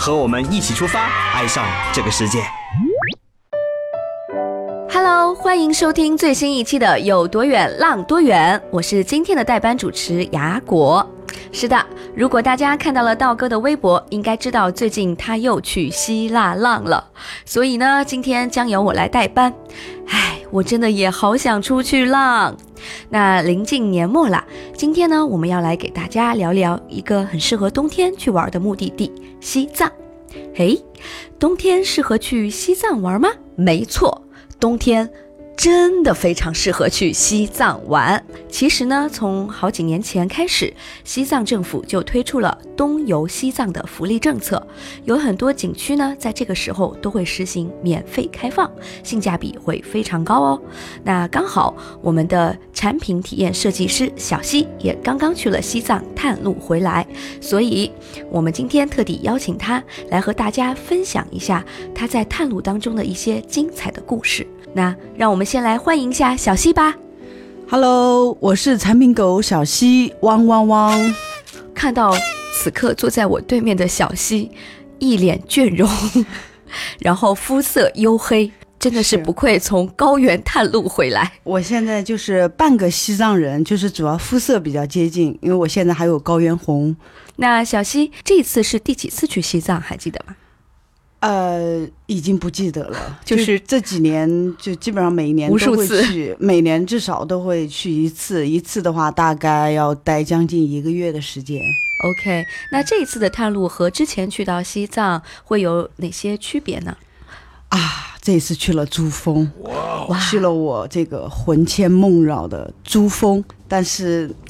[0.00, 1.62] 和我们一起出发，爱上
[1.92, 2.38] 这个世界。
[4.90, 11.06] Hello，欢迎收听最新一期的《有多远浪多远》，我是今天的代班主持雅果。
[11.52, 11.84] 是的，
[12.16, 17.10] 如果大家看到了道哥的微博，应该知道最近他又去希腊浪了。
[17.44, 19.52] 所以呢，今天将由我来代班。
[20.08, 22.56] 唉，我真的也好想出去浪。
[23.08, 29.90] 那临近年末了，今天呢，我们要来给大家聊聊一个很适合冬天去玩的目的地——西藏。
[30.54, 30.80] 嘿，
[31.38, 33.30] 冬天适合去西藏玩吗？
[33.56, 34.22] 没错，
[34.58, 35.08] 冬天。
[35.62, 38.24] 真的非常适合去西藏玩。
[38.48, 40.72] 其实呢，从好几年前开始，
[41.04, 44.66] 西藏政府就推出了冬游西藏的福利政策，
[45.04, 48.72] 有很多景区呢，在这个时候都会实行免费开放，
[49.02, 50.62] 性价比会非常高哦。
[51.04, 57.06] 那刚好我们的产品体验设计师小西也刚刚去了西藏探路回来，
[57.38, 57.92] 所以
[58.30, 61.62] 我们今天特地邀请他来和大家分享一下
[61.94, 64.46] 他在探路当中的一些精彩的故事。
[64.72, 66.96] 那让我们先来欢迎一下小西吧。
[67.68, 71.14] Hello，我是产品狗小西，汪汪汪！
[71.74, 72.14] 看到
[72.54, 74.50] 此刻坐在我对面的小西，
[74.98, 75.88] 一脸倦容，
[77.00, 81.32] 然后肤色黝黑，真的是是不愧从高原探路回来。
[81.42, 86.94] 我现在就是半个西藏人，就是主要肤色比较接近，因为我现在还有高原红。
[87.36, 89.80] 那小西这次是第几次去西藏？
[89.80, 90.36] 还记得吗？
[91.20, 96.02] 呃，已经不记得了， 就是这几年，就基本上每一年都会无数次。
[96.06, 101.60] 去， 每年至少都会去一次，一次的话大概要待将近一个月的时间。
[102.04, 106.96] OK，那这一次的探路和之前去到西藏会有哪些区别呢？
[107.68, 109.50] 啊，这一次去了珠峰，
[110.08, 110.18] 哇。
[110.18, 114.49] 去了我这个魂牵梦绕的珠峰，但是，唉，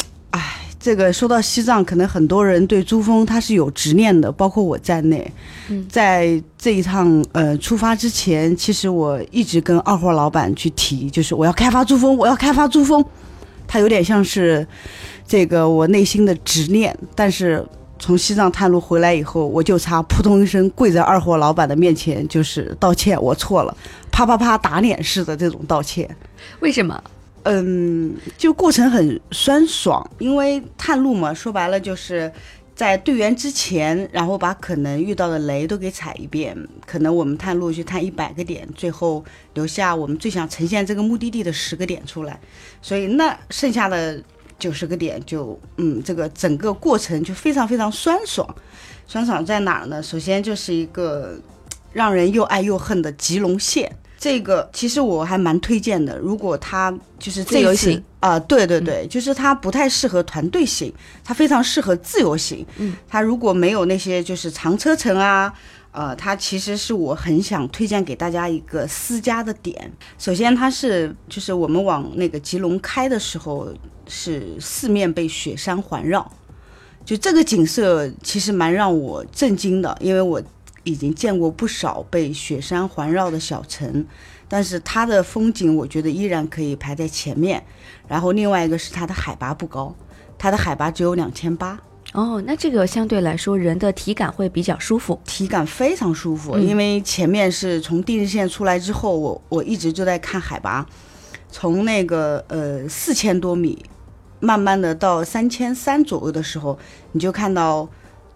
[0.80, 5.30] 这个说到西藏，可能很多人对珠峰它是有执念的，包括我在内。
[5.68, 13.04] 嗯在这一趟呃出发之前，其实我一直跟二货老板去提，就是我要开发珠峰，我要开发珠峰。
[13.68, 14.66] 它有点像是
[15.28, 17.64] 这个我内心的执念，但是。
[18.02, 23.76] 从西藏探路回来以后，我就差扑通一声跪在二货老板的面前，就是道歉，我错了，
[24.10, 26.08] 啪啪啪打脸似的这种道歉。
[26.60, 26.98] 为什么？
[27.44, 32.30] 嗯，就过程很酸爽，因为探路嘛，说白了就是
[32.74, 36.56] 在队员之前，然后把可能遇到的雷都给踩一遍。
[36.86, 39.24] 可能我们探路去探一百个点，最后
[39.54, 42.38] 留下我们最想呈现这个目的地的十个点出来，
[42.82, 44.22] 所以那剩下的
[44.58, 48.46] 九十个点就，嗯，这个整个过程就非常非常酸爽。
[49.06, 50.02] 酸爽在哪儿呢？
[50.02, 51.40] 首先就是一个
[51.92, 53.90] 让人又爱又恨的吉隆线。
[54.20, 60.92] 这个其实我还蛮推荐的，如果他就是这由行啊、对对对，就是它不太适合团队型，
[61.24, 62.66] 它非常适合自由行。
[62.76, 65.50] 嗯，它如果没有那些就是长车程啊，
[65.92, 69.90] 呃，它其实是我很想推荐给大家一个私家的点。
[70.18, 73.72] 首先，它是就是我们往那个吉隆开的时候，
[74.06, 76.30] 是四面被雪山环绕，
[77.02, 80.42] 就这个景色其实蛮让我震惊的，因为我
[80.84, 84.06] 已经见过不少被雪山环绕的小城，
[84.48, 87.62] 但是它的风景我觉得依然可以排在前面。
[88.08, 89.94] 然后另外一个是它的海拔不高，
[90.38, 91.78] 它的海拔只有两千八，
[92.12, 95.20] 哦，那这个相对来说人的体感会比较舒服。
[95.24, 96.52] 体感非常舒服。
[96.56, 100.84] 嗯因为前面是从地日线出来之后，我我一直就在看海拔，
[101.50, 103.84] 从那个呃四千多米，
[104.40, 106.76] 慢慢的到三千三左右的时候，
[107.12, 107.88] 你就看到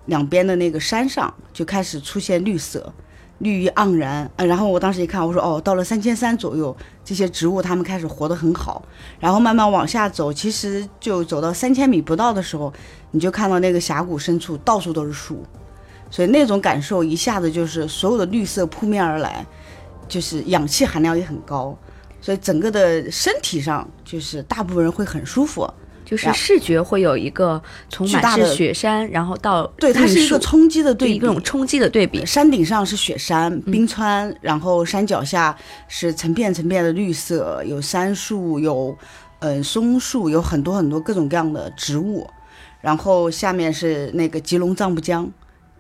[0.07, 2.93] 两边的那个山上就开始出现绿色。
[3.39, 6.75] 绿意盎然，呃，然后我当时一看，我说哦，到了三千三左右，
[7.05, 8.81] 这些植物它们开始活得很好，
[9.19, 12.73] 然后慢慢往下走，其实就走到三千米不到的时候，
[13.11, 15.45] 你就看到那个峡谷深处到处都是树，
[16.11, 19.45] 所以那种感受一下子就是所有的绿色扑面而来，
[20.07, 21.77] 就是氧气含量也很高，
[22.21, 25.69] 所以整个的身体上就是大部分人会很舒服。
[26.05, 32.25] 就是视觉会有一个从满是巨大的雪山，然后到对，它是一个冲击的对比，一种冲击的对比。
[32.27, 35.57] 山顶上是雪山、冰川，然后山脚下
[35.89, 38.97] 是成片成片的绿色，有杉树，有
[39.39, 42.29] 呃松树，有很多很多各种各样的植物，
[42.81, 45.31] 然后下面是那个吉隆藏布江，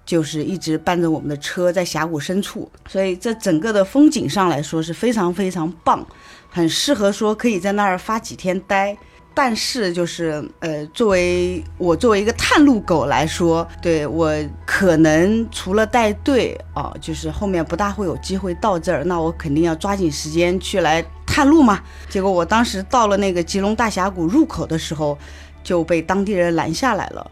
[0.07, 6.07] 就是一直伴着我们的车在峡谷深处，所以这整个的风景上来说是非常非常棒，
[6.49, 8.97] 很适合说可以在那儿发几天呆。
[9.35, 14.33] 但是就是呃，作为我作为一个探路狗来说，对我
[14.65, 21.83] 可能除了带队啊，就是后面不大会有机会到这儿，那我肯定要抓紧时间去来探路嘛。
[22.09, 25.19] 结果我当时到了那个吉隆大峡谷入口的时候，
[25.65, 27.29] 就被当地人拦下来了，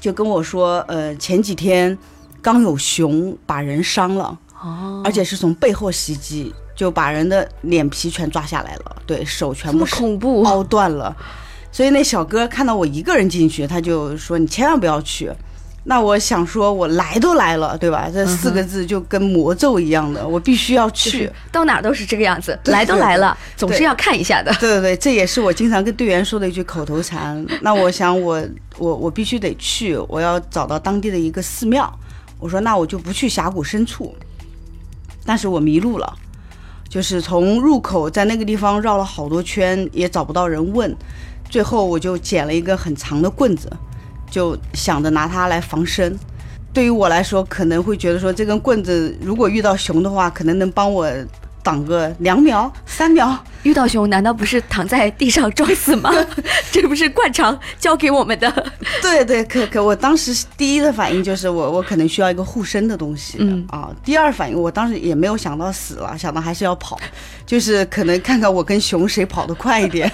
[0.00, 1.96] 就跟我说，呃，前几天
[2.42, 6.52] 刚有熊把人伤了，哦，而且是从背后袭击。
[6.76, 11.16] 就把人的脸皮全抓下来了，对手全部恐怖，凹断了。
[11.72, 15.32] 所以那小哥看到我一个人进去，他就说：“你千万不要去。”
[15.88, 18.10] 那我想说，我来都来了，对吧？
[18.12, 21.30] 这四个字就跟魔咒一样的，我必须要去。
[21.52, 24.52] 到哪儿都是这个样子，来都来了，总是要看一下的。
[24.54, 27.46] 对对对，这也是我经常跟队员说的一句口头禅。
[27.60, 28.44] 那我想我
[28.78, 31.88] 我我必须得去，我要找到当地的一个寺庙。
[32.40, 34.12] 我说那我就不去峡谷深处，
[35.24, 36.18] 但是我迷路了，
[36.88, 40.94] 就是从入口在那个地方绕了好多圈，也找不到人问。
[41.48, 43.70] 最后我就捡了一个很长的棍子，
[44.30, 46.18] 就想着拿它来防身。
[46.72, 51.08] 对于我来说，可能会觉得说这根棍子如果遇到熊的话，可能能帮我
[51.66, 53.36] 挡个两秒、三秒。
[53.64, 56.12] 遇到熊难道不是躺在地上装死吗？
[56.70, 58.70] 这不是惯常教给我们的。
[59.02, 66.96] 对对，可可，我当时第一的反应就是我我可能需要一个护身的东西，嗯啊，第二反应我当时也没有想到死了，想到还是要跑，
[67.44, 70.08] 就是可能看看我跟熊谁跑得快一点。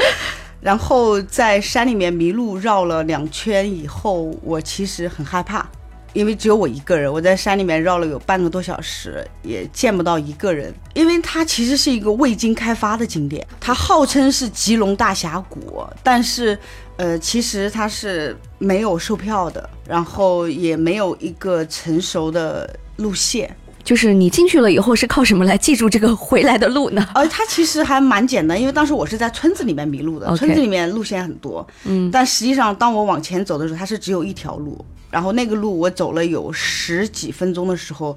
[0.60, 5.66] 然后在山里面迷路绕了两圈以后，我其实很害怕，
[6.12, 10.74] 因为只有我一个人，我在山里面绕了有半个多小时，也见不到一个人。
[10.94, 16.58] 因为它其实是一个未经开发的景点，它号称是吉隆大峡谷，但是
[16.96, 23.56] 呃，其实它是没有售票的，然后也没有一个成熟的路线。
[23.90, 27.04] 就是你进去了以后是靠什么来记住这个回来的路呢？
[27.12, 34.78] 呃它其实还蛮简单，因为当时我是在村子里面迷路的村子里面路线很多，嗯，但实际上当我往前走的时候，它是只有一条路，
[35.10, 38.16] 然后那个路我走了有十几分钟的时候，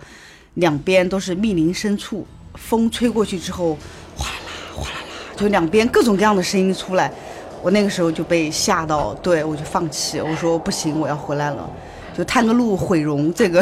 [0.53, 2.23] 两边都是密林深处，
[2.53, 3.75] 风吹过去之后，
[4.15, 7.11] 哗啦啦哗啦啦，就两边各种各样的声音出来，
[7.63, 11.67] 我那个时候就被吓到，对我就放弃，我说不行，我要回来了。
[12.15, 13.59] 就探个路毁容，这个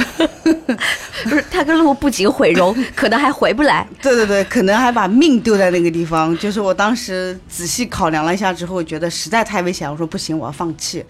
[1.23, 3.87] 不是，他跟路不仅毁容， 可能还回不来。
[4.01, 6.37] 对对对，可能还把命丢在那个地方。
[6.37, 11.03] 就是我当时仔细考量了一下之后，觉得实在太危险，我说不行，我要放弃。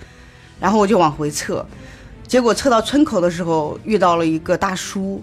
[0.60, 1.66] 然后我就往回撤，
[2.28, 5.22] 结果撤到村口的时候遇到了一个大叔，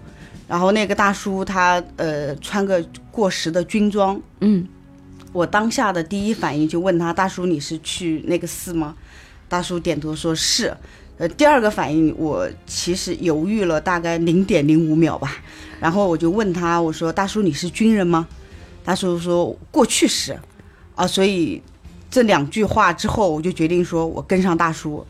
[0.48, 4.66] 然后那个大叔他呃穿个过时的军装，嗯，
[5.32, 8.96] 我当下的第一反应就问他：“大叔，你是去那个寺吗？”
[9.48, 10.76] 大叔点头说是。
[11.18, 15.36] 呃，第二个反应我其实犹豫了大概零点零五秒吧，
[15.80, 18.26] 然后我就问他：“我说大叔，你是军人吗？”
[18.84, 20.38] 大叔说：“过去是。”
[20.94, 21.60] 啊，所以
[22.10, 25.04] 这两句话之后，我就决定说我跟上大叔，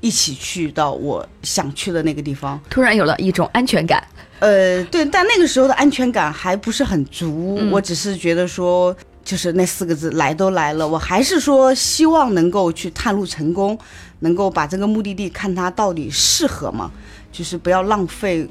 [0.00, 2.60] 一起去到我想去的那个地方。
[2.70, 4.06] 突然有了一种安全感。
[4.40, 8.94] 呃，对，但那个时候的安全感还不是很足，嗯我只是觉得说，
[9.24, 13.78] 就是那四个字来都来了，我还是说希望能够去探路成功，
[14.20, 16.90] 能够把这个目的地看它到底适合吗？
[17.30, 18.46] 就是不要浪费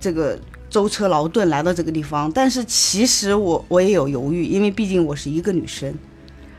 [0.00, 2.30] 这个舟车劳顿来到这个地方。
[2.32, 5.94] 但是其实我我也有犹豫，因为毕竟我是一个女生。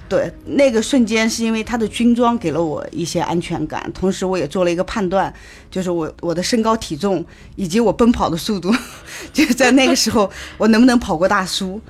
[0.08, 5.34] 对，那个瞬间是因为他的军装给了我一些安全感，同时我也做了一个判断，
[5.72, 8.72] 就是我我的身高体重以及我奔跑的速度，
[9.34, 11.82] 就在那个时候我能不能跑过大叔？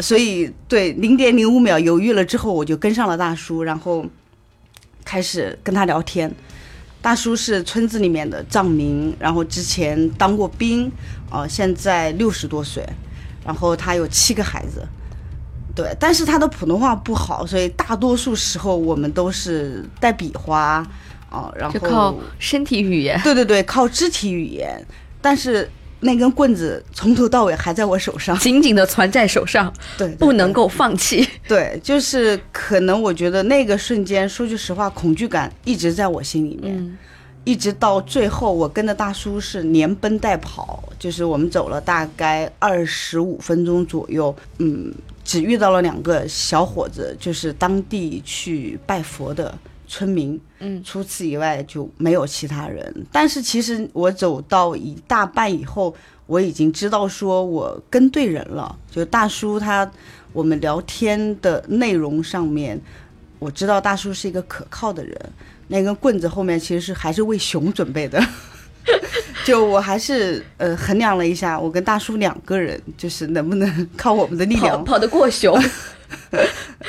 [0.00, 4.04] 所以对零点零五秒犹豫了之后，我就跟上了大叔，然后
[5.04, 6.32] 开始跟他聊天。
[7.00, 10.90] 大叔是村子里面的藏民，然后之前当过兵，
[11.28, 12.84] 啊、现在六十多岁，
[13.44, 14.86] 然后他有七个孩子。
[15.74, 20.86] 对，但是他的普通话不好，所以大多数时候我们都是带比划
[21.30, 23.18] 啊、然后就靠身体语言。
[23.22, 24.84] 对对对，靠肢体语言。
[25.20, 25.68] 但是
[26.02, 31.26] 那根棍子从头到尾还在我手上，紧紧的攥在手上， 对对不能够放弃。
[31.48, 36.98] 对，就是可能我觉得那个瞬间，说句实话，恐惧感一直在我心里面，嗯
[37.44, 44.94] 一直到最后，我跟着大叔是连奔带跑，就是我们走了大概二十五分钟左右，嗯，
[45.24, 49.52] 只遇到了两个小伙子，就是当地去拜佛的
[49.92, 53.06] 村民，嗯，除此以外就没有其他人。
[53.12, 55.94] 但是其实我走到一大半以后，
[56.24, 59.88] 我已经知道说我跟对人了，就大叔他
[60.32, 62.80] 我们聊天的内容上面，
[63.38, 65.14] 我知道大叔是一个可靠的人。
[65.68, 68.18] 那根棍子后面其实是还是为熊准备的，
[69.44, 75.54] 就我还是呃衡量了一下，我跟大叔两个人，就是能不能靠我们的力跑量跑得过熊。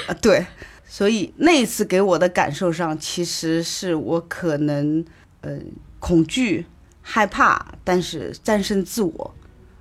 [0.08, 0.46] 啊， 对，
[0.94, 5.04] 所以那一次给我的感受上，其实是我可能
[5.42, 5.58] 呃
[5.98, 6.68] 恐惧、
[7.02, 9.34] 害怕，但是战胜自我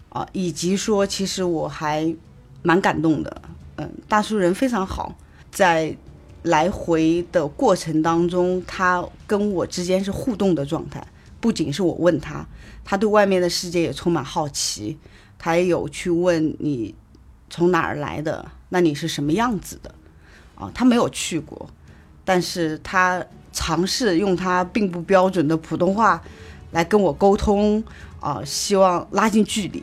[0.09, 2.17] 啊，以及说其实我还
[2.63, 3.43] 蛮感动的。
[3.77, 5.15] 嗯，大叔人非常好，
[5.51, 5.95] 在
[6.45, 11.07] 来回的过程当中，他跟我之间是互动的状态，
[11.43, 12.49] 不仅是我问他，
[12.87, 14.97] 他对外面的世界也充满好奇，
[15.39, 16.95] 他也有去问你
[17.51, 19.95] 从哪儿来的，那你是什么样子的。
[20.63, 21.69] 啊，他没有去过，
[22.25, 26.23] 但是他尝试用他并不标准的普通话
[26.71, 27.83] 来跟我沟通，
[28.21, 29.83] 啊，希望拉近距离。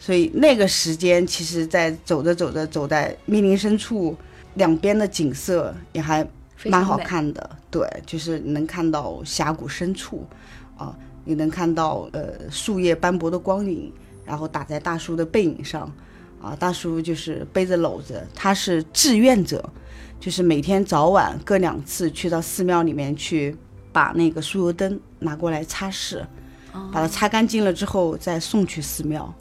[0.00, 4.16] 所以那个时间，其实，在走着走着，走在密林深处，
[4.54, 6.26] 两边的景色也还
[6.64, 7.50] 蛮好看的。
[7.70, 10.26] 对，就是能看到峡谷深处，
[10.76, 10.92] 啊，
[11.24, 13.92] 你能看到呃树叶斑驳的光影，
[14.24, 15.92] 然后打在大树的背影上。
[16.40, 19.68] 啊，大叔就是背着篓子，他是志愿者，
[20.20, 23.56] 就是每天早晚各两次去到寺庙里面去，
[23.92, 26.24] 把那个酥油灯拿过来擦拭，
[26.92, 29.34] 把它擦干净了之后再送去寺庙，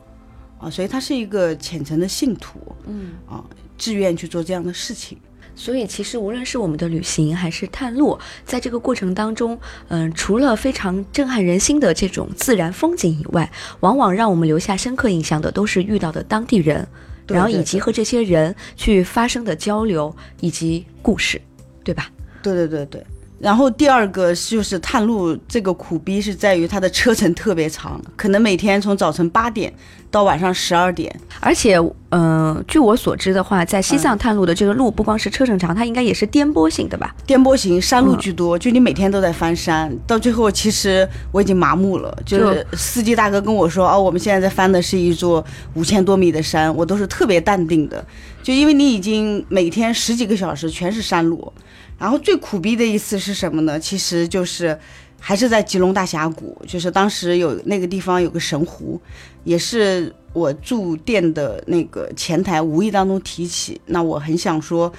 [0.59, 3.43] 啊，所以他是一个虔诚的信徒，嗯，啊，
[3.77, 5.17] 志愿去做这样的事情。
[5.57, 16.87] 所以，其实无论是我们的旅行还是探路，在这个过程当中，嗯，除了非常震撼人心的这种自然风景以外，往往让我们留下深刻印象的都是遇到的当地人，
[17.27, 21.41] 然后以及和这些人去发生的交流以及故事，
[21.83, 22.11] 对吧？
[22.43, 23.03] 对对对对。
[23.39, 29.71] 然后第二个就是探路这个苦逼是在于它的车程特别长，可能每天从早晨八点
[30.09, 31.77] 到晚上十二点，而且，
[32.09, 37.13] 嗯，据我所知的话，在西藏探路的这个路不光是车程长，它应该也是颠簸型的吧？
[37.27, 42.17] 颠簸型山路居多，就你每天都在翻山，到最后其实我已经麻木了。
[42.25, 48.03] 就是司机大哥跟我说，哦，我们现在在翻的是一座五千多米的山，我都是特别淡定的，
[48.41, 51.53] 就因为你已经每天十几个小时全是山路。
[51.97, 53.79] 然后最苦逼的一次是什么呢？
[53.79, 54.77] 其实就是
[55.19, 58.99] 还是在吉隆大峡谷，就是当时有那个地方有个神湖，
[59.43, 64.91] 也是我住店的那个前台无意当中提起，那我很想说，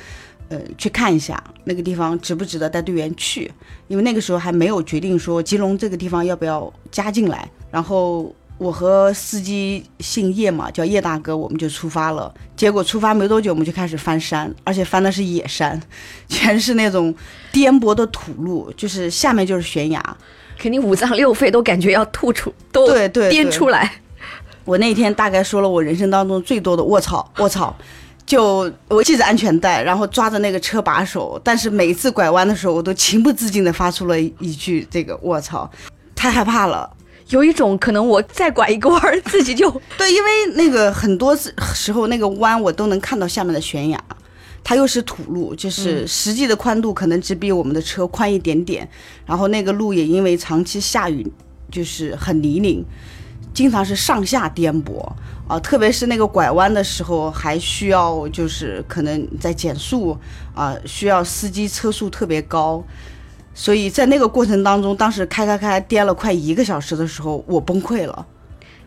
[0.48, 3.50] 呃，去看一下那个地方值不值得带队员去，
[3.86, 8.34] 因为那个时候还没有决定说吉隆这个地方要不要加进来，然后。
[8.58, 12.32] 我和司机姓叶嘛，叫叶大哥，我们就出发了。
[12.56, 15.80] 结果出发没多久，我们就开始翻山，而且翻的是野山，
[16.28, 17.14] 全是那种
[17.52, 20.16] 颠簸的土路，就是下面就是悬崖，
[20.58, 23.90] 肯定五脏六腑都感觉要吐出，都对对颠出来。
[24.64, 27.74] 我那天大概说了我人生当中最多的“卧槽， 卧槽”，
[28.26, 35.70] 就我系着安全带，然后抓着那个车把手，但是每一次拐弯的时候，我都情不自禁地发出了一句“这个卧槽”，
[36.16, 36.90] 太害怕了。
[37.30, 44.02] 有一种可能，我再拐一个弯儿，自己就 对，因为那个很多时候那个弯我都能看到下面的悬崖，
[44.64, 48.88] 它又是土路，就是实际的宽度可能只比我们的车宽一点点。
[49.26, 51.30] 然后那个路也因为长期下雨，
[51.70, 52.82] 就是很泥泞，
[53.52, 55.06] 经常是上下颠簸
[55.46, 55.60] 啊。
[55.60, 60.16] 特别是那个拐弯的时候，还需要就是可能在减速
[60.54, 62.82] 啊，需要司机车速特别高。
[63.58, 68.24] 所以在那个过程当中，当时开开开颠了快一个小时的时候，我崩溃了。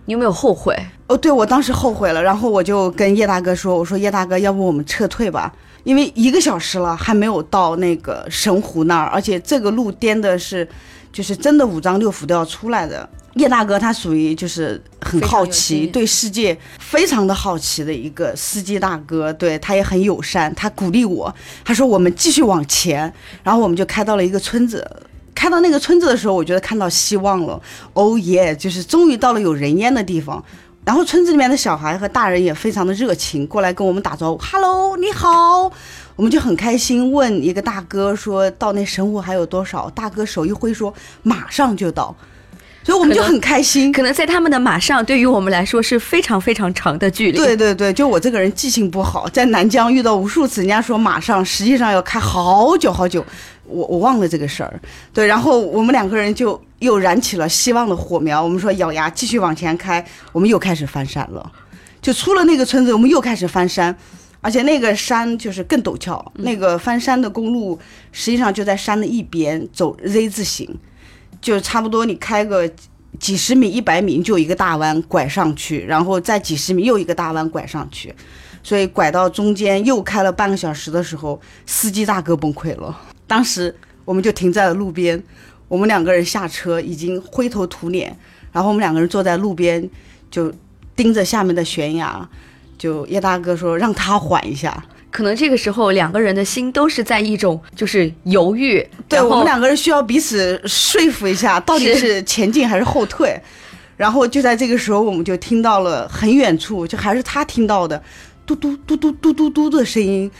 [0.05, 0.73] 你有没有后悔？
[1.07, 2.23] 哦，对，我当时后悔了。
[2.23, 5.53] 然后我就跟叶大哥说：“我说叶大哥，要不我们撤退吧？
[5.83, 10.65] 因为一个小时了还没有到那个神湖那儿，而且这个路颠的是，
[11.11, 21.33] 就是真的五脏六腑都要出来的。”叶大哥他属于就是很好奇，对世界非常的好奇的一个司机大哥，对他也很友善，他鼓励我，
[21.63, 23.11] 他说我们继续往前，
[23.41, 24.85] 然后我们就开到了一个村子，
[25.33, 27.61] 开到那个村子的时候，我觉得看到希望了，
[27.93, 30.43] 哦耶，就是终于到了有人烟的地方，
[30.83, 35.71] 然后村子里面的小孩和大人也非常的热情，过来跟我们打招呼，Hello，你好，
[36.17, 42.13] 我们就很开心，问一个大哥说到那神湖还有多少，大哥手一挥说马上就到。
[42.83, 47.38] 所以我们就很开心，可能在他们的马上，对于我们来说是非常非常长的距离。
[47.38, 53.23] 对对对，就我这个人记性不好，在南疆遇到无数次，人家说马上，实际上要开好久好久，
[53.65, 54.81] 我我忘了这个事儿。
[55.13, 61.51] 对，然后我们两个人就又燃起了希望的火苗，我们说咬牙继续往前开，我们又开始翻山了。
[62.01, 63.95] 就出了那个村子，我们又开始翻山，
[64.41, 67.79] 而且那个山就是更陡峭，那个翻山的公路
[68.11, 70.67] 实际上就在山的一边，走 Z 字形。
[71.41, 72.69] 就差不多，你开个
[73.19, 78.13] 几十米、一百米，就一个大弯拐上去，然后再几十米又一个大弯拐上去，
[78.63, 82.95] 所以拐到中间又开了半个小时的时候，司机大哥崩溃了。
[83.27, 85.21] 当时我们就停在了路边，
[85.67, 88.15] 我们两个人下车，已经灰头土脸，
[88.51, 89.89] 然后我们两个人坐在路边，
[90.29, 90.53] 就
[90.95, 92.29] 盯着下面的悬崖。
[92.77, 98.83] 就叶大哥说让他缓一下，可能这个时候两个人的心都是在一种就是犹豫。
[99.09, 103.39] 对我们两个人需要彼此说服一下， 到底是前进还是后退。
[103.97, 108.01] 然后就在这个时候，我们就听到了很远处，就还是他听到的
[108.45, 110.31] 嘟嘟嘟嘟嘟嘟嘟的声音。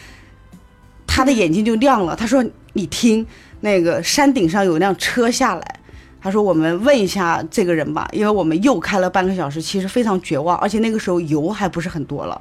[1.06, 3.28] 他的眼睛就亮了，他说：“你听，
[3.60, 5.76] 那个山顶上有辆车下来。”
[6.24, 12.40] 他说：“我们问一下这个人吧，因为我们又开了半个小时，其实非常绝望，而且那个时候油还不是很多了，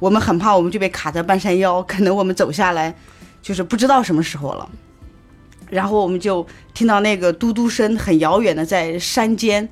[0.00, 2.92] 我们很怕我们就被卡在半山腰，可能我们走下来
[3.40, 4.68] 就是不知道什么时候了。
[5.68, 6.44] 然后我们就
[6.74, 9.68] 听到那个嘟嘟声很遥远的在山间，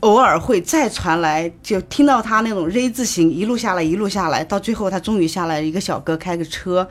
[0.00, 6.86] 偶尔会再传来，就听到他那种 Z 字形一路下来一路下来，到最后他终于下来，一个小哥开个车，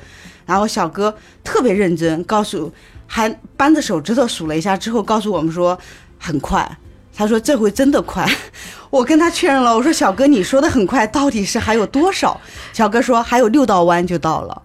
[0.47, 2.73] 然后小哥特别认真告诉。”
[3.15, 5.77] 还扳着手指头数了一下之后，告诉我们说
[6.17, 6.67] 很快。
[7.15, 8.27] 他说这回真的快。
[8.89, 12.41] 我跟他确认了，我说小哥你说的很快，到底是还有多少？
[12.73, 14.59] 小哥说还有六道弯就到了。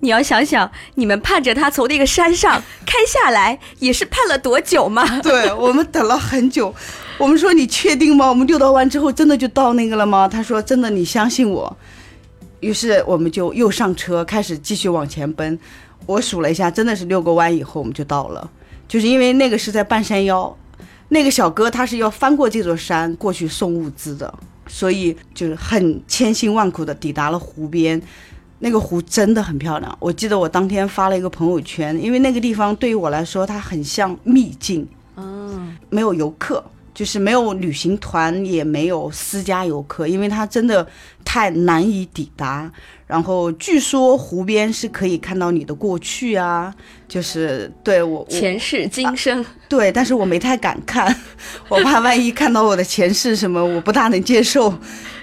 [0.00, 5.06] 你要想想，你们盼着他从那个山上开下来，也是盼了多久吗？
[5.22, 6.74] 对我们等了很久。
[7.18, 8.28] 我们说你确定吗？
[8.28, 10.26] 我们六道弯之后真的就到那个了吗？
[10.26, 11.76] 他说真的，你相信我。
[12.58, 15.56] 于是我们就又上车，开始继续往前奔。
[16.10, 18.50] 我数了一下，真的是六个弯以后我们就到了，
[18.88, 20.56] 就是因为那个是在半山腰，
[21.10, 24.32] 那个小哥他是要翻过这座山过去送物资的，
[24.66, 28.00] 所以就是很千辛万苦的抵达了湖边。
[28.62, 34.86] 那个湖真的很漂亮，我记得我当天发了一个朋友圈，因为那个地方对于我来说它很像秘境，
[35.16, 36.62] 嗯，没有游客。
[37.00, 40.86] 就是没有旅行团，也没有私家游客，因为它真的
[41.24, 42.70] 太难以抵达。
[43.06, 46.74] 然后据说湖边是可以看到你的过去啊，
[47.08, 51.16] 就是对我前世今生，对，但是我没太敢看，
[51.70, 54.70] 我怕万一看到我的前世什么，我不大能接受。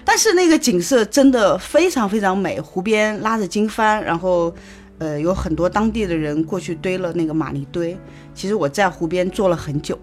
[0.04, 4.52] 但是那个景色真的非常非常美，湖边拉着经幡，然后
[4.98, 7.96] 呃有很多当地的人过去堆了那个玛尼堆。
[8.34, 9.96] 其实我在湖边坐了很久，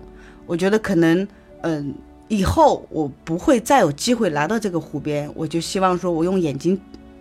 [0.47, 1.27] 我觉得可能。
[1.67, 1.95] 嗯，
[2.29, 6.79] 以后我不会再有机会来到这个湖边，我就希望说，我用眼睛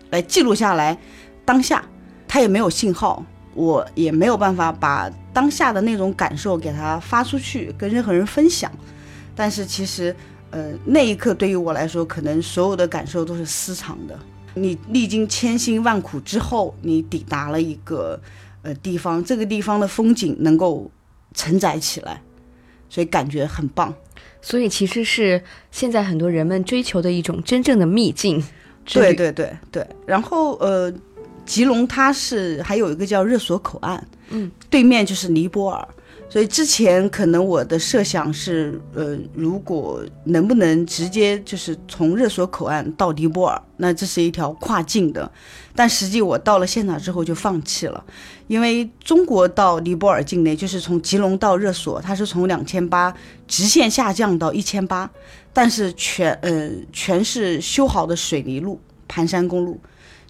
[0.09, 0.97] 来记录下来
[1.45, 1.81] 当下，
[2.27, 8.69] 它也没有信号，我也没有办法把当下的那种感受给它发出去，跟任何人分享。
[9.33, 10.13] 但是其实，
[10.51, 14.19] 呃，那一刻对于我来说，可能所有的感受都是私藏的。
[14.55, 18.19] 你历经千辛万苦之后，你抵达了一个
[18.61, 20.91] 呃地方，这个地方的风景能够
[21.33, 22.21] 承载起来，
[22.93, 23.91] 所以感觉很棒。
[24.39, 28.43] 所以其实是现在很多人们追求的一种真正的秘境。
[28.85, 29.83] 对对对对。
[30.05, 30.93] 然后呃，
[31.43, 35.87] 吉隆它是还有一个叫热索口岸，嗯，对面就是尼泊尔。
[36.33, 45.31] 所以之前可能我的设想是，呃，如果能不能直接就是从热索口岸到尼泊尔，那这是一条跨境的。
[45.75, 48.03] 但实际我到了现场之后就放弃了，
[48.47, 53.13] 因为中国到尼泊尔境内就是从吉隆到热索，它是从两千八
[53.47, 55.07] 直线下降到一千八，
[55.53, 59.79] 但是全呃全是修好的水泥路，盘山公路。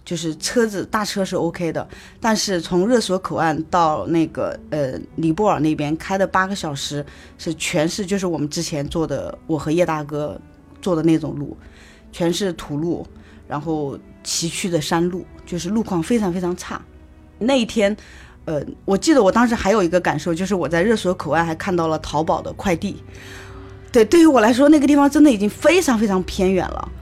[0.04, 1.88] 就是车子大车是 OK 的，
[2.20, 7.02] 但是从热索口岸到那个呃尼泊尔那边开的八个小时，
[7.38, 10.38] 是全是就是我们之前坐的我和叶大哥
[10.82, 11.56] 坐的那种路，
[12.12, 13.06] 全是土路，
[13.48, 16.78] 然后崎岖的山路，就是路况非常非常差。
[17.38, 17.96] 那一天，
[18.44, 23.02] 呃，我记得我当时还有一个感受，就是我在热索口岸还看到了淘宝的快递。
[23.90, 26.92] 对，对于我来说，那个地方真的已经非常非常偏远了，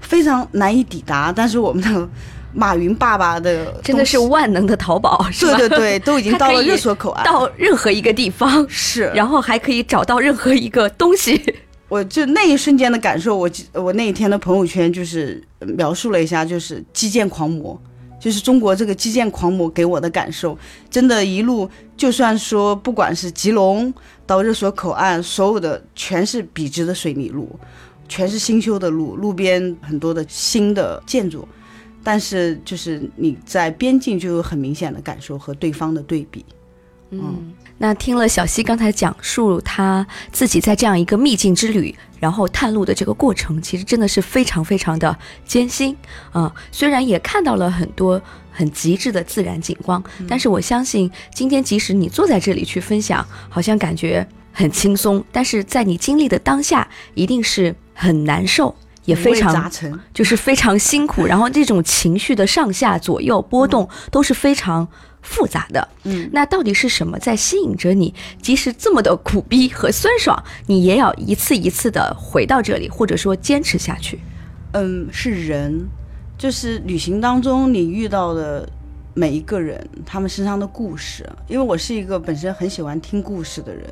[0.00, 1.32] 非常难以抵达。
[1.32, 2.08] 但是我们的。
[2.54, 11.42] 马云爸爸的真的是万能的淘宝， 对对对，都已经到了热索口岸，到任何一个地方是，然后还可以找到任何一个东西。
[11.88, 17.78] 我就那一瞬间的感受，我我那一天的朋友圈就是描述了一下，就是基建狂魔，
[18.18, 20.56] 就是中国这个基建狂魔给我的感受，
[20.90, 23.92] 真的，一路就算说不管是吉隆
[24.26, 27.58] 到热索口岸，所有的全是笔直的水泥路，
[28.08, 31.46] 全是新修的路，路边很多的新的建筑。
[32.04, 36.44] 但是，就是你在边境就有很明显的感受和对方的对比。
[37.10, 45.94] 嗯，那听了小溪刚才讲述他自己在这样一个秘境之旅，然后探路的这个过程，其实真的是非常非常的艰辛
[46.30, 46.50] 啊。
[46.70, 48.18] 虽然也看到了很多
[48.50, 58.74] 很极致的自然景观，但是我相信今天即使你坐在这里去分享，好像感觉很轻松，但是在你经历的当下，一定是很难受。
[59.04, 59.70] 也非常。
[60.12, 64.86] 就是非常辛苦，然后这种情绪的上下左右波动都是非常
[65.22, 65.88] 复杂的。
[66.04, 68.14] 嗯，那到底是什么在吸引着你？
[68.40, 74.20] 即使这么的苦逼和酸爽，你也要一次一次的回到这里，或者说坚持下去。
[74.72, 75.86] 嗯，是人，
[76.36, 78.68] 就是旅行当中你遇到的
[79.14, 81.28] 每一个人，他们身上的故事。
[81.48, 83.84] 因为我是一个本身很喜欢听故事的人，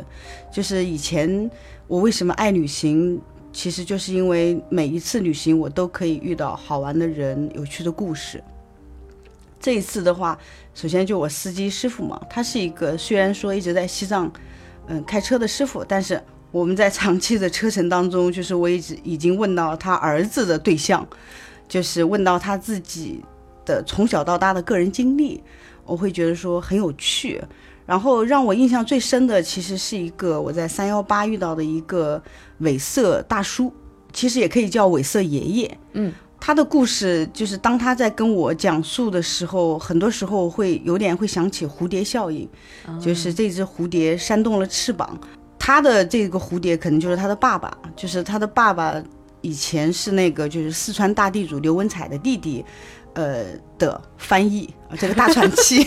[0.53, 1.51] 就是以前
[1.87, 3.21] 我为什么爱旅行，
[3.53, 8.43] 其实就是因为每一次旅行我都可以遇到好玩的人、有趣的故事。
[9.59, 10.39] 这一次的话，
[10.75, 14.33] 首先就我司机师傅嘛，他是一个虽然说一直在西藏，
[14.87, 21.07] 嗯，开车的师傅，但是我们在长期的车程当中，就是我一直已经问到他儿子的对象，
[21.69, 23.23] 就是问到他自己
[23.67, 25.43] 的从小到大的个人经历，
[25.85, 27.43] 我会觉得说很有趣。
[27.91, 32.23] 然后让我印象最深的，其实是一个我在三幺八遇到的一个
[32.59, 33.73] 伪色大叔，
[34.13, 35.79] 其实也可以叫伪色爷爷。
[35.95, 42.49] 嗯，他的故事就是当他在跟我讲述的时候，很多时候会有点会想起蝴蝶效应，
[43.01, 45.19] 就是这只蝴蝶扇动了翅膀，
[45.59, 49.03] 他的这个蝴蝶可能就是他的爸爸，就是他的爸爸
[49.41, 52.65] 以前是那个就是四川大地主刘文彩的弟弟，
[53.15, 53.45] 呃
[53.79, 55.87] 的翻译，啊这个大传奇。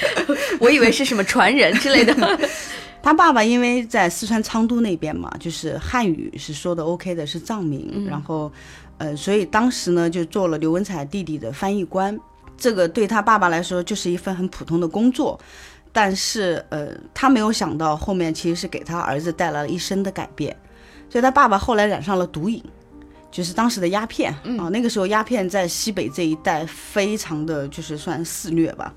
[0.60, 2.14] 我以为是什么传人之类的。
[3.00, 8.52] 他爸爸因为在四川昌都那边嘛，就是汉语是说的 OK 的，是藏民，然后，
[8.98, 12.18] 呃，所以当时呢就做了刘文彩弟弟的翻译官。
[12.56, 15.38] 这个对他爸爸来说就是一份很普通的工作，
[15.92, 20.54] 但是呃，他没有想到后面其实是给他儿子带来了一生的改变。
[21.08, 22.62] 所以他爸爸后来染上了毒瘾，
[23.30, 28.92] 就是当时的鸦片、啊，那个时候鸦片在西北这一带非常的就是算肆虐吧。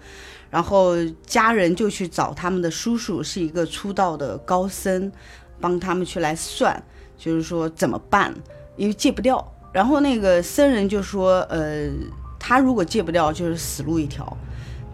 [0.49, 5.11] 然后家人就去找他们的叔叔，是一个出道的高僧，
[5.59, 6.81] 帮他们去来算，
[7.17, 8.33] 就是说怎么办，
[8.75, 9.45] 因为戒不掉。
[9.71, 11.89] 然后那个僧人就说，呃，
[12.37, 14.37] 他如果戒不掉，就是死路一条，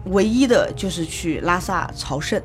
[0.04, 2.40] 唯一的就是去拉萨朝圣，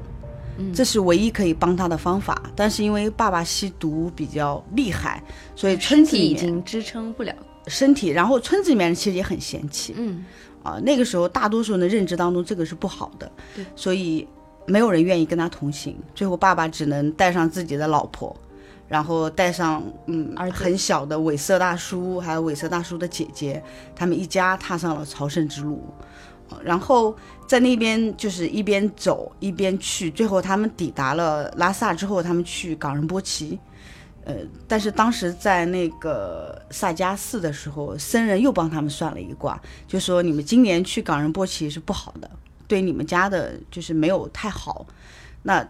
[0.74, 2.42] 这是唯一可以帮他的方法。
[2.56, 5.22] 但是因为爸爸吸毒比较厉害，
[5.56, 7.34] 所以村身体已子里面经支撑不了。
[7.68, 10.26] 身体，然后村子里面其实也很嫌弃，嗯，
[10.63, 14.28] 啊，那个时候大多数人的认知当中，这个是不好的，对，所以
[14.66, 15.96] 没有人愿意跟他同行。
[16.13, 18.36] 最后，爸爸只能带上自己的老婆，
[18.89, 23.63] 然后带上嗯儿子很小的伪色大叔，还有伪色大叔的姐姐，
[23.96, 25.82] 他们一家踏上了朝圣之路。
[26.50, 27.16] 啊然后
[27.47, 33.60] 在那边就是一边走一边去，最后他们抵达了拉萨之后，他们去冈仁波齐。
[34.25, 34.34] 呃，
[34.67, 42.32] 但是当时在那个萨迦寺的时候，僧人又帮他们算了一卦，就说你们今年去冈仁波齐是不好的，
[42.65, 44.88] 对你们家的就是没有太好。
[45.41, 45.67] 那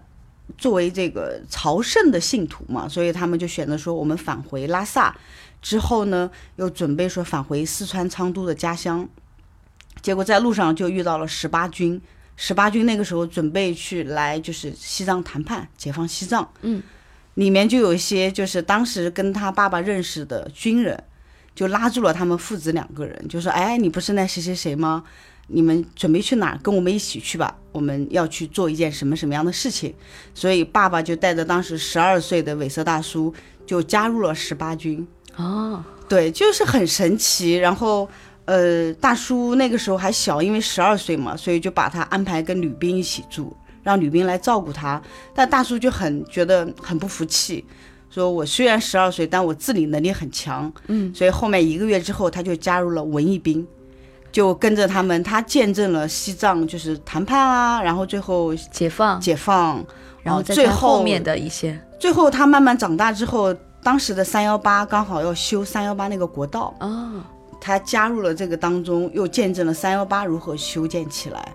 [0.55, 5.15] 作为这个朝圣的信徒嘛，所以他们就选择说，我们返回拉萨
[5.59, 9.09] 之后呢，又准备说返回四川昌都的家乡。
[10.03, 11.99] 结果在路上就遇到了十八军，
[12.35, 16.47] 十八军那个时候准备去来就是西藏谈判，解放西藏。
[16.61, 16.83] 嗯，
[17.35, 21.01] 里面就有一些就是当时跟他爸爸认识的军人，
[21.55, 25.03] 就拉住了他们父子两个人，就说：“哎，你不是那谁谁谁吗？
[25.47, 26.59] 你们准备去哪儿？
[26.61, 29.95] 跟我们一起去吧，我们要去做一件什么什么样的事情。”
[30.35, 33.33] 所以爸爸就带着当时十二岁的韦瑟大叔
[33.65, 35.07] 就加入了十八军。
[35.37, 37.55] 哦，对，就是很神奇。
[37.55, 38.07] 然后，
[38.45, 45.01] 呃，大叔那个时候还小，因为十二岁嘛，所以就把他安排跟女兵一起住，让女兵来照顾他。
[45.33, 47.65] 但大叔就很觉得很不服气，
[48.09, 50.71] 说我虽然十二岁，但我自理能力很强。
[50.87, 53.65] 嗯，所以后面一个月之后，他就加入了文艺兵，
[54.31, 59.83] 就跟着他们，他见证了西藏就是谈判啊，然后最后解放，解放，
[60.21, 61.79] 然后最后后面的一些。
[61.99, 66.73] 最后他慢慢长大之后，当时的三幺八刚好要修三幺八那个国道。
[66.81, 67.23] 哦，
[67.63, 71.53] 他加入了这个当中，又见证了三幺八如何修建起来，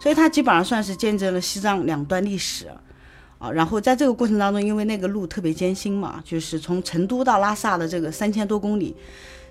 [0.00, 2.66] 所以他基本上算是见证了西藏两段历史
[3.38, 3.50] 啊。
[3.50, 8.96] 然后在这个过程当中，因为那个路特别艰辛嘛，就是从成都到拉萨的这个三千多公里，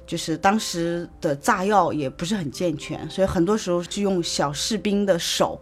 [0.08, 5.62] 就是当时的炸药也不是很健全，所以很多时候是用小士兵的手，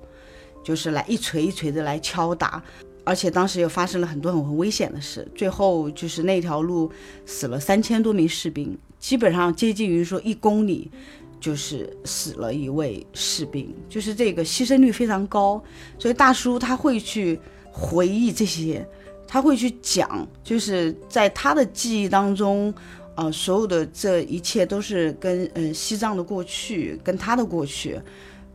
[0.63, 2.63] 就是来一锤一锤的来敲打。
[3.03, 6.89] 而且当时又发生了很多很很危险的事，最后就是那条路
[7.25, 10.91] 死了三千多名士兵，基本上接近于说一公里
[11.39, 15.61] 就是死了一位士兵，就是这个牺牲率非常高。
[15.99, 17.39] 所以大叔他会去
[17.71, 18.87] 回忆这些，
[19.27, 22.73] 他会去讲，就是在他的记忆当中，
[23.15, 28.01] 呃，所有的这一切都是跟呃西藏的过去，跟他的过去，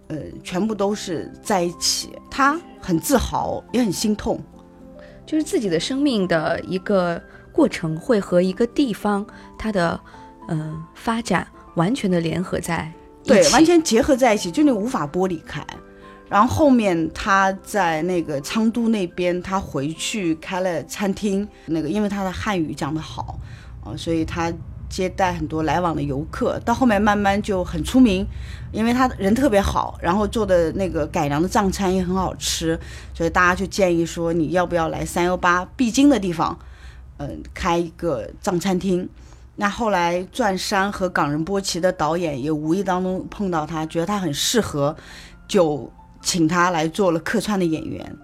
[0.08, 2.10] 呃，全部都是在一起。
[2.28, 4.42] 他很自豪，也很心痛。
[5.24, 9.24] 就是自己的生命的一个过程，会和一个地方
[9.56, 9.98] 它的
[10.48, 12.92] 嗯发展完全的联合在
[13.24, 15.64] 对，完全结合在一起，就你无法剥离开。
[16.28, 23.38] 然后后面他在那个昌都那边，他回去开了餐厅，那个因为他的汉语讲得好，
[23.84, 24.50] 啊、所以他
[24.88, 26.58] 接待很多来往的游客。
[26.64, 28.26] 到后面慢慢就很出名，
[28.72, 32.80] 因为他人特别好，然后做的那个改良的藏餐也很好吃，
[33.14, 36.58] 所以大家就建议说，你要不要来三幺八必经的地方，
[37.18, 39.08] 嗯、开一个藏餐厅。
[39.54, 44.96] 那后来《钻山》和《港人波奇》的导演也无意当中碰到他，觉得他很适合，
[45.46, 48.16] 就请他来做了客串的演员。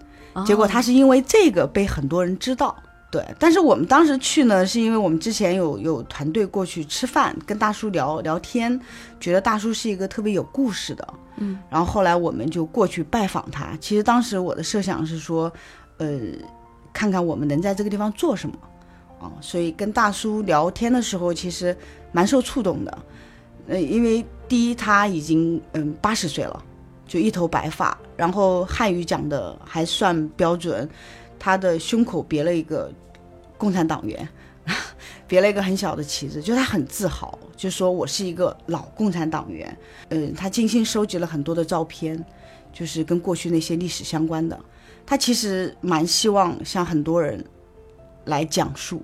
[0.45, 2.75] 结果他是因为这个被很多人知道。
[3.11, 8.79] 对，但是我们当时去呢，是因为我们之前有有团队过去吃饭，跟大叔聊聊天，
[9.19, 13.75] 觉得大叔是一个特别有故事的，嗯，然后后来我们就过去拜访他。
[13.81, 15.51] 其实当时我的设想是说，
[15.97, 16.19] 呃，
[16.93, 18.55] 看看我们能在这个地方做什么，
[19.19, 21.75] 啊，所以跟大叔聊天的时候，其实
[22.11, 22.97] 蛮受触动的，
[23.67, 26.63] 呃，因为第一他已经嗯八十岁了，
[27.05, 30.89] 就一头白发，然后汉语讲的还算标准，
[31.37, 32.91] 他的胸口别了一个
[33.57, 34.27] 共产党员，
[35.27, 39.77] 别了一个很小的旗子，就他很自豪，就说我是一个老共产党员。
[40.09, 42.23] 嗯，他精心收集了很多的照片，
[42.71, 44.57] 就是跟过去那些历史相关的。
[45.05, 47.43] 他其实蛮希望像很多人
[48.29, 49.03] 来讲述，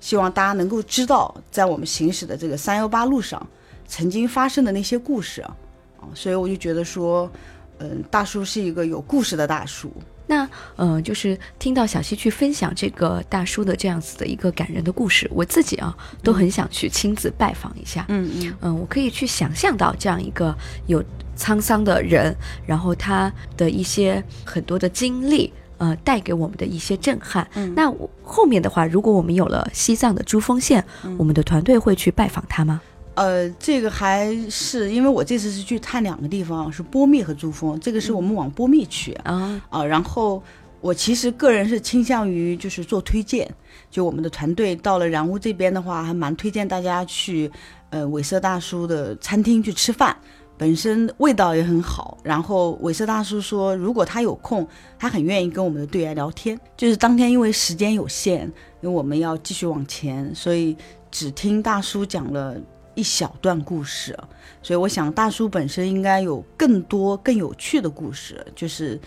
[0.00, 3.46] 希望大家能够知道，在我们行驶的这个三幺八路上
[3.86, 5.56] 曾经发生的那些故事啊。
[6.00, 7.30] 啊所以我就觉得说，
[7.78, 9.92] 嗯，大叔是一个有故事的大叔。
[10.26, 18.06] 那呃，就是听到小溪去分享这个大叔的这样子的一个感人的故事，我自己啊都很想去亲自拜访一下。
[18.08, 20.56] 嗯嗯嗯，我可以去想象到这样一个
[20.86, 21.02] 有
[21.36, 22.32] 沧桑的人，
[22.64, 25.52] 然后他的一些很多的经历。
[25.80, 27.46] 呃，带给我们的一些震撼。
[27.54, 32.82] 嗯那我后面的话，如果我们有了西藏的珠峰县，嗯我们的团队会去拜访他吗？
[33.14, 37.80] 呃，这个还是因为我这次是去探两个地方，是波密和珠峰。
[37.80, 40.42] 这个是我们往波密去啊、啊，然后
[40.82, 43.50] 我其实个人是倾向于就是做推荐，
[43.90, 47.50] 就我们的团队到了然乌这边的话，还蛮推荐大家去
[47.88, 50.14] 呃韦瑟大叔的餐厅去吃饭。
[50.60, 54.68] 本身味道也很好，然后韦瑟大叔说，如果他有空，
[54.98, 56.60] 他很愿意跟我们的队员聊天。
[56.76, 58.42] 就是当天因为时间有限，
[58.82, 60.76] 因为我们要继续往前，所以
[61.10, 62.60] 只听大叔讲了
[62.94, 64.14] 一小段故事。
[64.62, 69.00] 所以我想，大叔本身应该有更多更有趣的故事，就是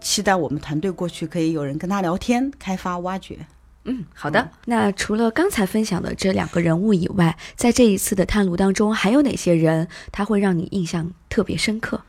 [0.00, 3.38] 期待我们团队过去可以有人跟他聊天、开发、挖掘。
[3.84, 4.50] 嗯，好的。
[4.66, 12.00] 那除了刚才分享的这两个人物以外，在这一次的探路当中，还有哪些人他会让你印象特别深刻？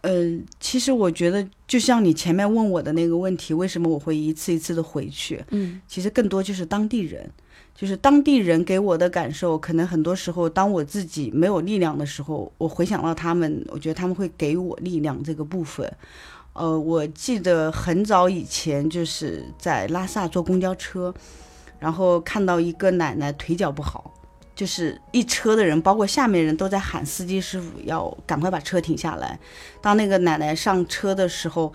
[0.00, 0.10] 呃，
[0.58, 5.44] 其实我觉得，就像你前面问我的那个问题，为什么我会一次一次的回去？
[5.50, 7.30] 嗯其实更多就是当地人，
[7.74, 15.92] 就是当地人给我的感受，可能很多时候，当我自己没有力量的时候，我回想到他们，我觉得他们会给我力量这个部分。
[16.52, 21.14] 呃，我记得很早以前就是在拉萨坐公交车，
[21.78, 24.12] 然后看到一个奶奶腿脚不好，
[24.54, 29.38] 就是一车的人，包括下面人都在喊司机师傅要赶快把车停下来。
[29.80, 31.72] 当那个奶奶上车的时候，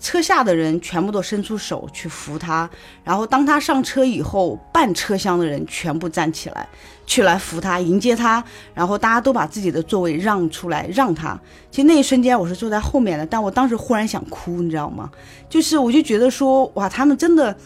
[0.00, 2.68] 车下的人全部都伸出手去扶他，
[3.02, 6.68] 然后当他上车以后，半车厢的人全部站起来
[7.06, 8.42] 去来扶他、迎接他，
[8.74, 11.38] 然后大家都把自己的座位让出来让他。
[11.70, 15.10] 其实那一瞬间我是坐在后面的，但我当时忽然想哭，你知道吗？
[15.48, 17.56] 就是我就觉得说，哇，他们真的。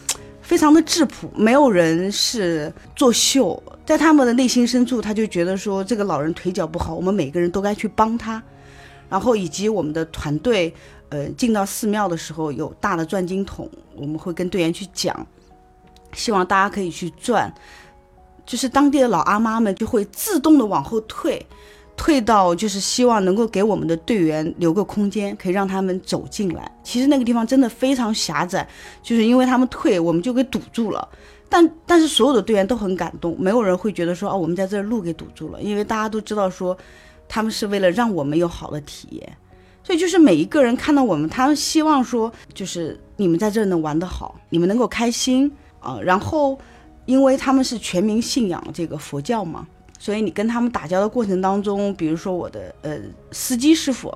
[0.42, 8.42] 非常的质朴，没有人是作秀，在他们的内心深处，他就觉得说这个老人腿脚不好，我们每个人都该去帮他。
[9.08, 10.74] 然后以及我们的团队，
[11.10, 15.26] 呃，进到寺庙的时候有大的转经筒，我们会跟队员去讲，
[16.12, 17.52] 希望大家可以去转，
[18.46, 21.44] 就是当地的老阿妈们就会自动的往后退，
[21.96, 26.70] 退到就是希望能够给我们的队员留个空间，可以让他们走进来。
[26.82, 28.66] 其实那个地方真的非常狭窄，
[29.02, 31.08] 就是因为他们退，我们就给堵住了。
[31.48, 36.78] 但但是所有的队员都很感动，没有人会觉得说啊，我们在这儿路给堵住了，因为大家都知道说，
[37.28, 39.36] 他们是为了让我们有好的体验。
[39.82, 46.58] 所以就是每一个人看到我们，他希望说，就是你们在这能玩得好，你们能够开心啊、然后，
[47.06, 49.66] 因为他们是全民信仰这个佛教嘛，
[49.98, 52.98] 所以你跟他们打交道过程当中，比如说我的呃
[53.32, 54.14] 司机师傅，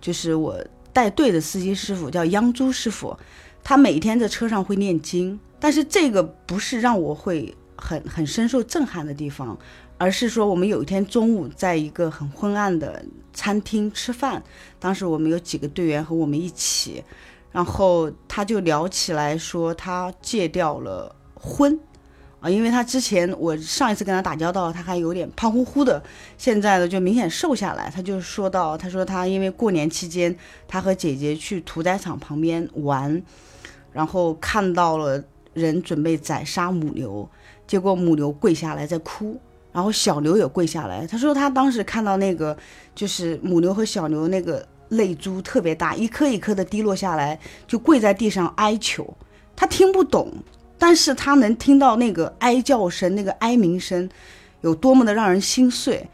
[0.00, 3.16] 就是我带队的司机师傅叫央珠师傅，
[3.64, 9.58] 他每天在车上会念经，但是这个不是让我会很很深受震撼的地方，
[9.98, 14.42] 而是说我们有一天中午在一个很昏暗的餐厅吃饭，
[14.78, 17.02] 当时我们有几个队员和我们一起，
[17.52, 21.78] 然后他就聊起来说他戒掉了荤。
[22.38, 26.00] 啊，因为他之前我上一次跟他打交道，他还有点胖乎乎的，
[26.36, 27.90] 现在呢就明显瘦下来。
[27.90, 30.36] 他就说到，他说他因为过年期间，
[30.68, 33.22] 他和姐姐去屠宰场旁边玩，
[33.90, 37.26] 然后看到了人准备宰杀母牛，
[37.66, 39.40] 结果母牛跪下来在哭，
[39.76, 41.06] 然后小牛也跪下来。
[41.06, 42.56] 他说他当时看到那个
[42.94, 49.14] 就是母牛和小牛那个泪珠特别大，一颗一颗的滴落下来，就跪在地上哀求。
[49.54, 50.32] 他听不懂。
[50.78, 54.08] 但是他能听到那个哀叫声，那个哀鸣声，
[54.62, 56.06] 有多么的让人心碎。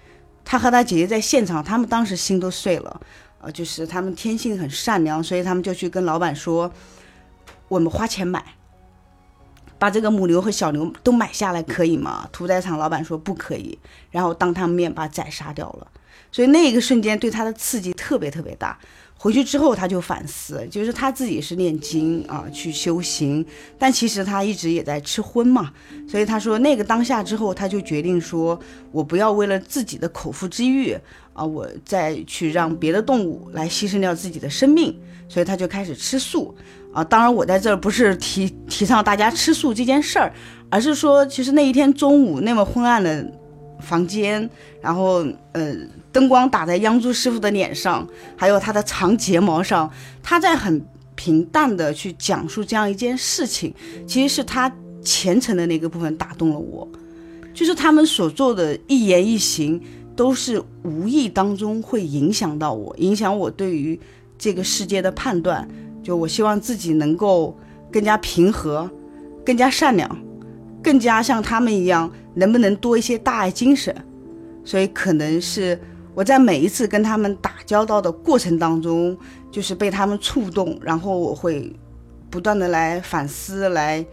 [0.44, 3.00] 他和他姐姐在现场，他们当时心都碎了。
[3.40, 6.72] 呃，就是他们天性很善良，所以他们就去跟老板说
[7.68, 8.44] ：“我们花钱买，
[9.82, 13.76] 把这个母牛和小牛都买下来，可以吗？”屠宰场老板说不可以，
[14.12, 15.88] 然后当他们面把宰杀掉了。
[16.30, 18.78] 所以那一个瞬间对他的刺激特别特别大。
[19.18, 23.44] 回去之后，他就反思，就是他自己是念经啊，去修行，
[23.76, 25.72] 但其实他一直也在吃荤嘛。
[26.08, 28.56] 所以他说，那个当下之后，他就决定说，
[28.92, 30.96] 我不要为了自己的口腹之欲
[31.32, 34.96] 啊，我再去让别的动物来牺牲掉自己的生命。
[35.28, 36.54] 所以他就开始吃素
[36.92, 37.02] 啊。
[37.04, 40.32] 当然，我在这儿不是提提倡大家吃素这件事儿，
[40.70, 43.26] 而是说，其实那一天中午那么昏暗的
[43.80, 44.48] 房间，
[44.80, 45.74] 然后呃。
[46.12, 49.90] 灯光打在央珠师傅的脸上，还有他的长睫毛上，
[50.22, 53.72] 他在很平淡的去讲述这样一件事情，
[54.06, 54.70] 其实是他
[55.02, 56.86] 虔诚的那个部分打动了我，
[57.54, 59.80] 就是他们所做的一言一行
[60.14, 63.98] 都是无意当中会影响到我，影响我对于
[64.36, 65.66] 这个世界的判断。
[66.02, 67.56] 就我希望自己能够
[67.90, 68.90] 更加平和，
[69.44, 70.18] 更加善良，
[70.82, 73.94] 更加像他们一样，能不能多一些大爱精神？
[74.64, 75.78] 所以可能是。
[76.14, 79.16] 我在每一次跟他们打交道的过程当中，
[79.50, 81.74] 就是被他们触动，然后我会
[82.28, 84.04] 不断的来反思，来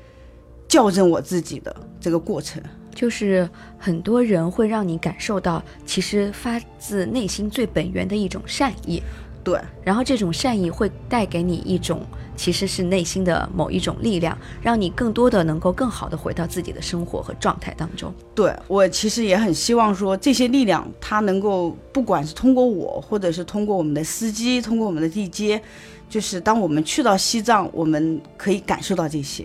[0.69, 2.63] 校正我自己的这个过程。
[2.95, 9.03] 就是很多人会让你感受到，其实发自内心最本源的一种善意。
[9.49, 12.05] 对，然后这种善意会带给你一种。
[12.35, 18.13] 其实是内心的某一种力量，让你更多的能够更好的回到自己的生活和状态当中。
[18.33, 25.61] 对我其实也很希望说，这些力量它能够，不管是通过我，或者是通过我们的司机，通过我们的地接，
[26.09, 29.43] 就是当我们去到西藏，我们可以感受到这些，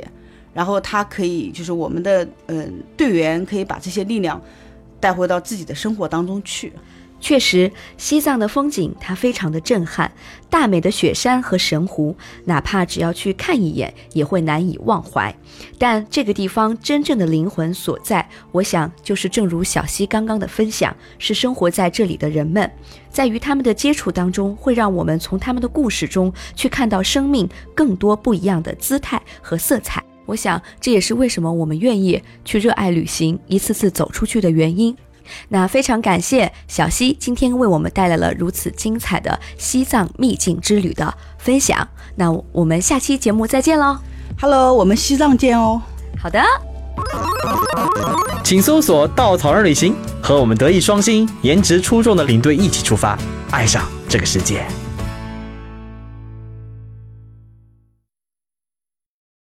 [0.53, 4.41] 然后它可以就是我们的嗯队员可以把这些力量
[5.01, 6.73] 带回到自己的生活当中去。
[7.25, 10.13] 确实，西藏的风景它非常的震撼，
[10.51, 15.35] 大美的雪山和神湖，哪怕只要去看一眼，也会难以忘怀。
[15.79, 22.71] 但这个地方真正的灵魂所在，我想就是正如小溪刚刚的分享，是生活在这里的人们，
[23.09, 30.05] 在与他们的接触当中，会让我们从他们的故事中去看到生命更多不一样的姿态和色彩。
[30.27, 34.95] 我想这也是为什么我们愿意去热爱旅行，一次次走出去的原因。
[35.49, 41.87] 那非常感谢小溪今天为我们带来了如此精彩的西藏秘境之旅的分享。
[42.17, 43.99] 那我们下期节目再见喽
[44.41, 45.81] ！Hello，我们西藏见哦。
[46.21, 46.43] 好的，
[48.43, 53.19] 请搜索“稻草人旅行”，和我们德艺双馨、颜值出众的领队一起出发，
[53.51, 54.65] 爱上这个世界。